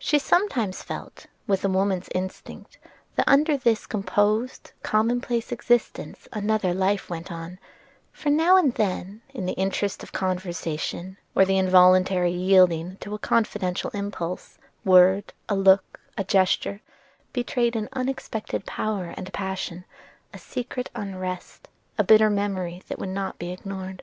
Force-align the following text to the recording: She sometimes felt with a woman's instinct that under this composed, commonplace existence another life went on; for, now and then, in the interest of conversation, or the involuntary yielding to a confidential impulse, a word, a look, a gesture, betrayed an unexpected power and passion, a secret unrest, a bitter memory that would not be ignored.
She 0.00 0.18
sometimes 0.18 0.82
felt 0.82 1.26
with 1.46 1.64
a 1.64 1.68
woman's 1.68 2.08
instinct 2.12 2.76
that 3.14 3.28
under 3.28 3.56
this 3.56 3.86
composed, 3.86 4.72
commonplace 4.82 5.52
existence 5.52 6.26
another 6.32 6.74
life 6.74 7.08
went 7.08 7.30
on; 7.30 7.60
for, 8.10 8.30
now 8.30 8.56
and 8.56 8.74
then, 8.74 9.22
in 9.32 9.46
the 9.46 9.52
interest 9.52 10.02
of 10.02 10.10
conversation, 10.10 11.18
or 11.36 11.44
the 11.44 11.56
involuntary 11.56 12.32
yielding 12.32 12.96
to 12.96 13.14
a 13.14 13.18
confidential 13.20 13.90
impulse, 13.90 14.58
a 14.84 14.88
word, 14.90 15.32
a 15.48 15.54
look, 15.54 16.00
a 16.18 16.24
gesture, 16.24 16.80
betrayed 17.32 17.76
an 17.76 17.88
unexpected 17.92 18.66
power 18.66 19.14
and 19.16 19.32
passion, 19.32 19.84
a 20.32 20.38
secret 20.38 20.90
unrest, 20.96 21.68
a 21.96 22.02
bitter 22.02 22.28
memory 22.28 22.82
that 22.88 22.98
would 22.98 23.08
not 23.08 23.38
be 23.38 23.52
ignored. 23.52 24.02